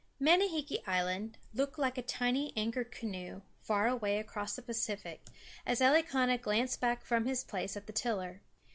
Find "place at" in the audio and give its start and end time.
7.43-7.85